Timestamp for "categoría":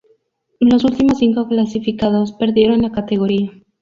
2.91-3.51